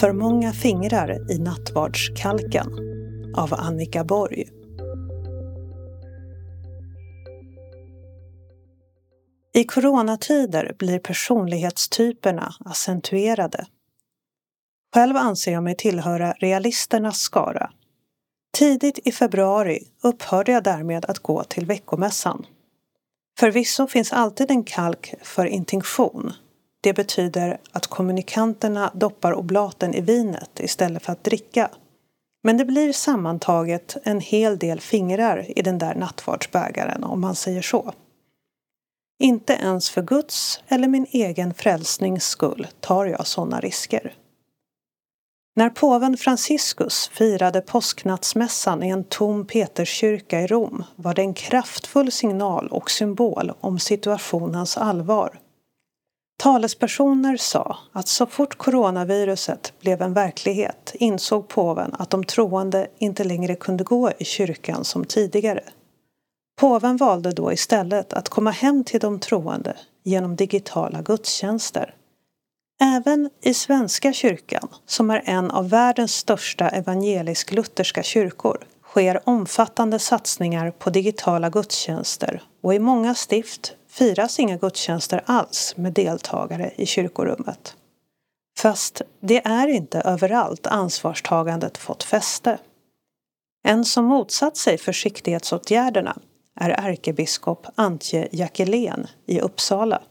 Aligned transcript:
För 0.00 0.12
många 0.12 0.52
fingrar 0.52 1.32
i 1.32 1.38
nattvardskalken 1.38 2.66
av 3.36 3.54
Annika 3.54 4.04
Borg. 4.04 4.48
I 9.54 9.64
coronatider 9.64 10.74
blir 10.78 10.98
personlighetstyperna 10.98 12.54
accentuerade. 12.60 13.66
Själv 14.94 15.16
anser 15.16 15.52
jag 15.52 15.62
mig 15.62 15.76
tillhöra 15.76 16.32
realisternas 16.32 17.18
skara. 17.18 17.70
Tidigt 18.58 18.98
i 19.04 19.12
februari 19.12 19.80
upphörde 20.02 20.52
jag 20.52 20.64
därmed 20.64 21.04
att 21.04 21.18
gå 21.18 21.44
till 21.44 21.66
veckomässan. 21.66 22.46
Förvisso 23.38 23.86
finns 23.86 24.12
alltid 24.12 24.50
en 24.50 24.64
kalk 24.64 25.14
för 25.22 25.46
intinktion. 25.46 26.32
Det 26.80 26.92
betyder 26.92 27.58
att 27.72 27.86
kommunikanterna 27.86 28.90
doppar 28.94 29.32
oblaten 29.32 29.94
i 29.94 30.00
vinet 30.00 30.60
istället 30.60 31.02
för 31.02 31.12
att 31.12 31.24
dricka. 31.24 31.70
Men 32.42 32.56
det 32.56 32.64
blir 32.64 32.92
sammantaget 32.92 33.96
en 34.02 34.20
hel 34.20 34.58
del 34.58 34.80
fingrar 34.80 35.58
i 35.58 35.62
den 35.62 35.78
där 35.78 35.94
nattvardsbägaren 35.94 37.04
om 37.04 37.20
man 37.20 37.34
säger 37.34 37.62
så. 37.62 37.92
Inte 39.22 39.52
ens 39.52 39.90
för 39.90 40.02
Guds 40.02 40.60
eller 40.68 40.88
min 40.88 41.06
egen 41.10 41.54
frälsnings 41.54 42.24
skull 42.24 42.66
tar 42.80 43.06
jag 43.06 43.26
sådana 43.26 43.60
risker. 43.60 44.14
När 45.56 45.70
påven 45.70 46.16
Franciscus 46.16 47.08
firade 47.08 47.60
påsknattsmässan 47.60 48.82
i 48.82 48.88
en 48.88 49.04
tom 49.04 49.46
Peterskyrka 49.46 50.40
i 50.40 50.46
Rom 50.46 50.84
var 50.96 51.14
det 51.14 51.22
en 51.22 51.34
kraftfull 51.34 52.12
signal 52.12 52.68
och 52.68 52.90
symbol 52.90 53.52
om 53.60 53.78
situationens 53.78 54.76
allvar. 54.76 55.38
Talespersoner 56.42 57.36
sa 57.36 57.78
att 57.92 58.08
så 58.08 58.26
fort 58.26 58.58
coronaviruset 58.58 59.72
blev 59.80 60.02
en 60.02 60.14
verklighet 60.14 60.94
insåg 60.94 61.48
påven 61.48 61.94
att 61.98 62.10
de 62.10 62.24
troende 62.24 62.88
inte 62.98 63.24
längre 63.24 63.54
kunde 63.54 63.84
gå 63.84 64.10
i 64.18 64.24
kyrkan 64.24 64.84
som 64.84 65.04
tidigare. 65.04 65.64
Påven 66.60 66.96
valde 66.96 67.32
då 67.32 67.52
istället 67.52 68.12
att 68.12 68.28
komma 68.28 68.50
hem 68.50 68.84
till 68.84 69.00
de 69.00 69.20
troende 69.20 69.76
genom 70.04 70.36
digitala 70.36 71.02
gudstjänster. 71.02 71.94
Även 72.80 73.30
i 73.42 73.54
Svenska 73.54 74.12
kyrkan, 74.12 74.68
som 74.86 75.10
är 75.10 75.22
en 75.24 75.50
av 75.50 75.68
världens 75.68 76.14
största 76.14 76.68
evangelisk-lutherska 76.68 78.02
kyrkor, 78.02 78.58
sker 78.82 79.28
omfattande 79.28 79.98
satsningar 79.98 80.70
på 80.70 80.90
digitala 80.90 81.50
gudstjänster 81.50 82.42
och 82.62 82.74
i 82.74 82.78
många 82.78 83.14
stift 83.14 83.74
firas 83.98 84.38
inga 84.38 84.56
gudstjänster 84.56 85.22
alls 85.26 85.74
med 85.76 85.92
deltagare 85.92 86.72
i 86.76 86.86
kyrkorummet. 86.86 87.76
Fast 88.58 89.02
det 89.20 89.46
är 89.46 89.68
inte 89.68 90.00
överallt 90.00 90.66
ansvarstagandet 90.66 91.78
fått 91.78 92.02
fäste. 92.02 92.58
En 93.64 93.84
som 93.84 94.04
motsatt 94.04 94.56
sig 94.56 94.78
försiktighetsåtgärderna 94.78 96.18
är 96.60 96.70
ärkebiskop 96.70 97.66
Antje 97.74 98.28
Jackelén 98.32 99.06
i 99.26 99.40
Uppsala. 99.40 100.02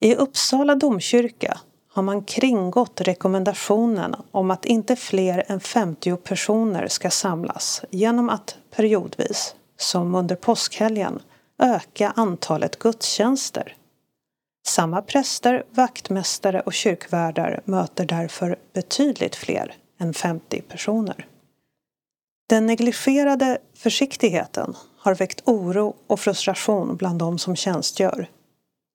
I 0.00 0.14
Uppsala 0.14 0.74
domkyrka 0.74 1.60
har 1.92 2.02
man 2.02 2.24
kringgått 2.24 3.00
rekommendationen 3.00 4.14
om 4.30 4.50
att 4.50 4.64
inte 4.64 4.96
fler 4.96 5.44
än 5.46 5.60
50 5.60 6.16
personer 6.16 6.88
ska 6.88 7.10
samlas 7.10 7.82
genom 7.90 8.30
att 8.30 8.56
periodvis, 8.76 9.54
som 9.76 10.14
under 10.14 10.36
påskhelgen, 10.36 11.20
öka 11.58 12.12
antalet 12.16 12.78
gudstjänster. 12.78 13.76
Samma 14.66 15.02
präster, 15.02 15.64
vaktmästare 15.70 16.60
och 16.60 16.74
kyrkvärdar 16.74 17.60
möter 17.64 18.06
därför 18.06 18.58
betydligt 18.72 19.36
fler 19.36 19.74
än 19.98 20.14
50 20.14 20.60
personer. 20.60 21.26
Den 22.48 22.66
negligerade 22.66 23.58
försiktigheten 23.74 24.74
har 24.98 25.14
väckt 25.14 25.42
oro 25.44 25.96
och 26.06 26.20
frustration 26.20 26.96
bland 26.96 27.18
de 27.18 27.38
som 27.38 27.56
tjänstgör. 27.56 28.28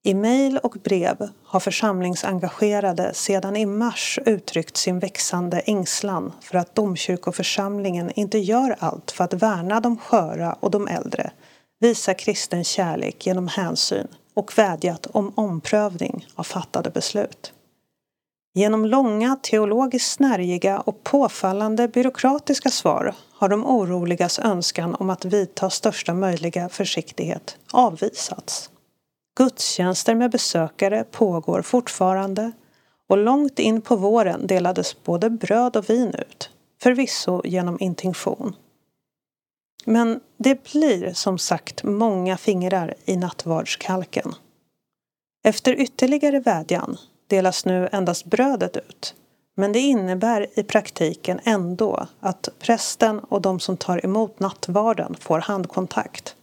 I 0.04 0.14
mejl 0.14 0.58
och 0.58 0.78
brev 0.84 1.30
har 1.44 1.60
församlingsengagerade 1.60 3.14
sedan 3.14 3.56
i 3.56 3.66
mars 3.66 4.20
uttryckt 4.26 4.78
sin 4.78 5.00
växande 5.00 5.60
ängslan 5.60 6.34
för 6.42 6.58
att 6.58 6.76
domkyrkoförsamlingen 6.76 8.12
inte 8.16 8.38
gör 8.38 8.76
allt 8.80 9.12
för 9.12 9.24
att 9.24 9.34
värna 9.34 9.80
de 9.80 9.98
sköra 9.98 10.54
och 10.54 10.72
de 10.72 10.88
äldre, 10.88 11.32
visa 11.82 12.14
kristen 12.14 12.64
kärlek 12.64 13.26
genom 13.26 13.48
hänsyn 13.48 14.08
och 14.34 14.58
vädjat 14.58 15.08
om 15.12 15.34
omprövning 15.36 16.28
av 16.36 16.44
fattade 16.44 16.90
beslut. 16.90 17.54
Genom 18.54 18.86
långa, 18.86 19.36
teologiskt 19.42 20.12
snärjiga 20.12 20.80
och 20.80 21.04
påfallande 21.04 21.88
byråkratiska 21.88 22.70
svar 22.70 23.16
har 23.34 23.50
de 23.50 23.66
oroligas 23.66 24.40
önskan 24.40 24.96
om 25.00 25.10
att 25.10 25.26
vidta 25.26 25.70
största 25.70 26.14
möjliga 26.14 26.70
försiktighet 26.70 27.58
avvisats. 27.72 28.70
Gudstjänster 29.38 30.16
med 30.16 30.32
besökare 30.32 31.04
pågår 31.12 31.62
fortfarande 31.62 32.52
och 33.10 33.18
långt 33.18 33.60
in 33.60 33.82
på 33.82 33.96
våren 33.96 34.48
delades 34.48 35.04
både 35.04 35.30
bröd 35.30 35.76
och 35.76 35.90
vin 35.90 36.14
ut, 36.14 36.50
förvisso 36.82 37.42
genom 37.46 37.78
intinktion. 37.80 38.56
Men 39.86 40.20
det 40.38 40.64
blir 40.64 41.14
som 41.14 41.38
sagt 41.38 41.84
många 41.84 42.38
fingrar 42.38 42.94
i 43.06 43.18
nattvardskalken. 43.18 44.34
Efter 45.44 45.74
ytterligare 45.74 46.40
vädjan 46.40 46.98
delas 47.28 47.66
nu 47.66 47.90
endast 47.92 48.26
brödet 48.26 48.78
ut. 48.78 49.16
Men 49.56 49.72
det 49.72 49.80
innebär 49.80 50.60
i 50.60 50.64
praktiken 50.64 51.40
ändå 51.44 52.08
att 52.20 52.50
prästen 52.60 53.20
och 53.20 53.42
de 53.42 53.60
som 53.60 53.78
tar 53.78 54.06
emot 54.06 54.40
nattvarden 54.40 55.16
får 55.20 55.40
handkontakt. 55.40 56.36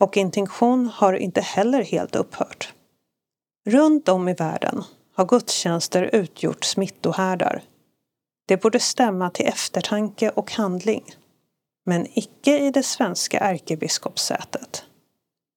Och 0.00 0.16
intinktion 0.16 0.86
har 0.94 1.12
inte 1.12 1.40
heller 1.40 1.82
helt 1.82 2.16
upphört. 2.16 2.72
Runt 3.66 4.08
om 4.08 4.28
i 4.28 4.34
världen 4.34 4.84
har 5.14 5.24
gudstjänster 5.24 6.10
utgjort 6.12 6.64
smittohärdar. 6.64 7.62
Det 8.46 8.56
borde 8.56 8.80
stämma 8.80 9.30
till 9.30 9.46
eftertanke 9.46 10.30
och 10.30 10.52
handling. 10.52 11.14
Men 11.84 12.06
icke 12.18 12.58
i 12.58 12.70
det 12.70 12.82
svenska 12.82 13.38
ärkebiskopssätet. 13.38 14.84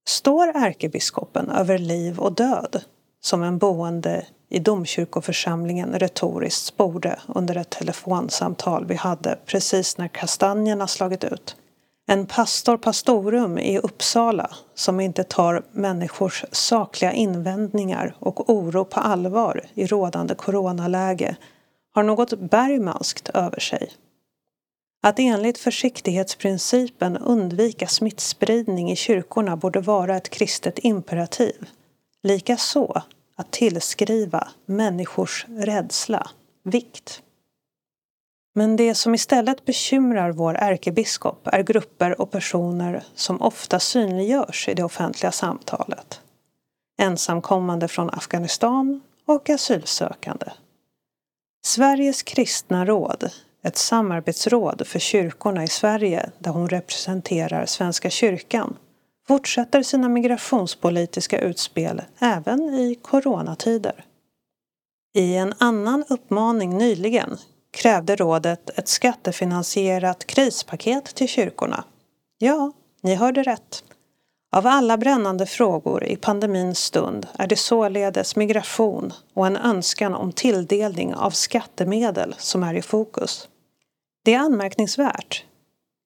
Står 0.08 0.48
ärkebiskopen 0.48 1.50
över 1.50 1.78
liv 1.78 2.20
och 2.20 2.36
död 2.36 2.84
som 3.22 3.44
en 3.44 3.58
boende 3.58 4.26
i 4.50 4.60
domkyrkoförsamlingen 4.60 6.00
retoriskt 6.00 6.66
sporde 6.66 7.20
under 7.28 7.58
ett 7.58 7.70
telefonsamtal 7.70 8.86
vi 8.86 8.96
hade 8.96 9.40
precis 9.46 9.98
när 9.98 10.08
kastanjerna 10.08 10.88
slagit 10.88 11.24
ut. 11.24 11.56
En 12.10 12.26
pastor 12.26 12.78
pastorum 12.78 13.58
i 13.58 13.80
Uppsala 13.80 14.50
som 14.76 15.00
inte 15.00 15.24
tar 15.24 15.64
människors 15.72 16.46
sakliga 16.52 17.12
invändningar 17.12 18.16
och 18.20 18.50
oro 18.50 18.86
på 18.86 19.00
allvar 19.00 19.62
i 19.74 19.86
rådande 19.86 20.36
coronaläge 20.36 21.36
har 21.94 22.04
något 22.04 22.40
bergmanskt 22.40 23.30
över 23.30 23.59
sig. 23.59 23.92
Att 25.02 25.19
enligt 25.19 25.58
försiktighetsprincipen 25.58 27.18
undvika 27.18 27.88
smittspridning 27.88 28.91
i 28.91 28.96
kyrkorna 28.96 29.58
borde 29.58 29.80
vara 29.80 30.18
ett 30.18 30.30
kristet 30.30 30.80
imperativ. 30.80 31.69
Likaså 32.24 33.02
att 33.35 33.52
tillskriva 33.52 34.47
människors 34.66 35.46
rädsla 35.50 36.30
vikt. 36.63 37.22
Men 38.56 38.75
det 38.75 38.96
som 38.96 39.16
istället 39.16 39.66
bekymrar 39.66 40.31
vår 40.31 40.56
ärkebiskop 40.56 41.47
är 41.47 41.64
grupper 41.64 42.22
och 42.22 42.31
personer 42.31 43.03
som 43.16 43.41
ofta 43.41 43.79
synliggörs 43.79 44.69
i 44.69 44.74
det 44.74 44.84
offentliga 44.84 45.31
samtalet. 45.31 46.22
Ensamkommande 46.97 47.88
från 47.88 48.09
Afghanistan 48.09 49.02
och 49.25 49.50
asylsökande. 49.50 50.52
Sveriges 51.66 52.24
kristna 52.24 52.85
råd, 52.85 53.32
ett 53.64 53.78
samarbetsråd 53.78 54.88
för 54.88 55.00
kyrkorna 55.00 55.64
i 55.64 55.68
Sverige 55.68 56.30
där 56.40 56.52
hon 56.52 56.70
representerar 56.70 57.66
Svenska 57.66 58.09
kyrkan, 58.09 58.78
fortsätter 59.28 59.84
sina 59.84 60.09
migrationspolitiska 60.09 61.40
utspel 61.40 62.02
även 62.20 62.62
i 62.62 62.96
coronatider. 63.02 64.06
I 65.14 65.36
en 65.36 65.54
annan 65.58 66.04
uppmaning 66.09 66.78
nyligen 66.78 67.38
krävde 67.72 68.16
rådet 68.16 68.70
ett 68.70 68.88
skattefinansierat 68.88 70.28
krispaket 70.28 71.06
till 71.06 71.28
kyrkorna. 71.28 71.84
Ja, 72.38 72.72
ni 73.02 73.16
hörde 73.16 73.44
rätt. 73.44 73.84
Av 74.52 74.67
alla 74.67 74.97
brännande 74.97 75.46
frågor 75.46 76.03
i 76.03 76.16
pandemins 76.16 76.79
stund 76.79 77.28
är 77.34 77.47
det 77.47 77.55
således 77.55 78.35
migration 78.35 79.14
och 79.34 79.47
en 79.47 79.58
önskan 79.58 80.14
om 80.14 80.32
tilldelning 80.32 81.16
av 81.16 81.32
skattemedel 81.32 82.35
som 82.38 82.64
är 82.64 82.73
i 82.73 82.82
fokus. 82.82 83.49
Det 84.26 84.34
är 84.34 84.40
anmärkningsvärt 84.40 85.46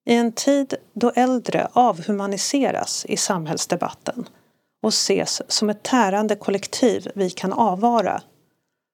i 0.05 0.15
en 0.15 0.31
tid 0.31 0.75
då 0.93 1.11
äldre 1.15 1.67
avhumaniseras 1.73 3.05
i 3.05 3.17
samhällsdebatten 3.17 4.29
och 4.83 4.89
ses 4.89 5.41
som 5.47 5.69
ett 5.69 5.83
tärande 5.83 6.35
kollektiv 6.35 7.11
vi 7.15 7.29
kan 7.29 7.53
avvara 7.53 8.21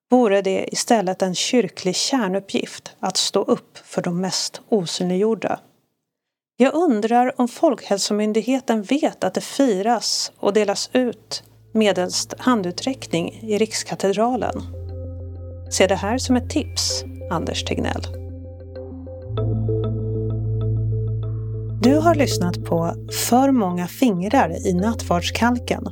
vore 0.09 0.41
det 0.41 0.73
istället 0.73 1.21
en 1.21 1.35
kyrklig 1.35 1.95
kärnuppgift 1.95 2.95
att 2.99 3.17
stå 3.17 3.41
upp 3.41 3.77
för 3.77 4.01
de 4.01 4.21
mest 4.21 4.61
osynliggjorda. 4.69 5.59
Jag 6.59 6.73
undrar 6.73 7.41
om 7.41 7.47
Folkhälsomyndigheten 7.47 8.83
vet 8.83 9.23
att 9.23 9.33
det 9.33 9.41
firas 9.41 10.31
och 10.37 10.53
delas 10.53 10.89
ut 10.93 11.43
medelst 11.73 12.33
handuträckning 12.37 13.39
i 13.41 13.57
Rikskatedralen. 13.57 14.61
Se 15.71 15.87
det 15.87 15.95
här 15.95 16.17
som 16.17 16.35
ett 16.35 16.49
tips, 16.49 17.03
Anders 17.31 17.63
Tegnell. 17.63 18.01
Du 21.81 21.95
har 21.95 22.15
lyssnat 22.15 22.65
på 22.65 22.93
För 23.29 23.51
många 23.51 23.87
fingrar 23.87 24.67
i 24.67 24.73
nattvardskalken. 24.73 25.83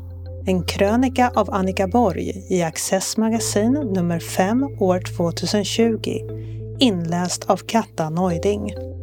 En 0.47 0.65
krönika 0.65 1.31
av 1.35 1.53
Annika 1.53 1.87
Borg 1.87 2.45
i 2.49 2.61
Access 2.61 3.17
Magasin 3.17 3.73
nummer 3.73 4.19
5 4.19 4.63
år 4.63 4.99
2020. 5.17 6.19
Inläst 6.79 7.49
av 7.49 7.57
Katta 7.57 8.09
Neuding. 8.09 8.94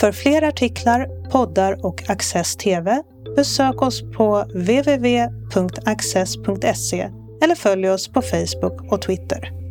För 0.00 0.12
fler 0.12 0.42
artiklar, 0.42 1.30
poddar 1.30 1.86
och 1.86 2.10
Access 2.10 2.56
TV 2.56 3.02
besök 3.36 3.82
oss 3.82 4.02
på 4.16 4.44
www.access.se 4.54 5.10
eller 7.42 7.54
följ 7.54 7.90
oss 7.90 8.08
på 8.08 8.22
Facebook 8.22 8.92
och 8.92 9.02
Twitter. 9.02 9.65